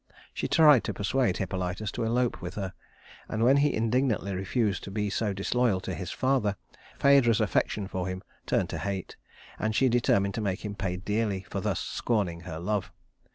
[0.33, 2.73] She tried to persuade Hippolytus to elope with her,
[3.29, 6.55] and when he indignantly refused to be so disloyal to his father,
[6.99, 9.15] Phædra's affection for him turned to hate,
[9.59, 12.91] and she determined to make him pay dearly for thus scorning her love.